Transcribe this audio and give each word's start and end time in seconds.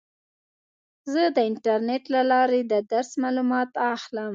زه 1.11 1.23
د 1.35 1.37
انټرنیټ 1.49 2.03
له 2.15 2.21
لارې 2.31 2.59
د 2.71 2.73
درس 2.91 3.09
معلومات 3.23 3.69
اخلم. 3.93 4.29